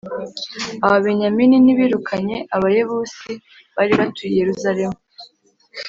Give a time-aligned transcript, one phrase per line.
[0.85, 3.31] ababenyamini ntibirukanye abayebusi
[3.75, 4.97] bari batuye i yerusalemu